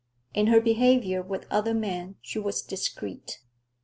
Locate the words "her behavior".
0.47-1.21